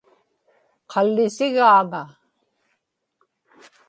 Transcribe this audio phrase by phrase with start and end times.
[0.91, 2.03] qallisigaaŋa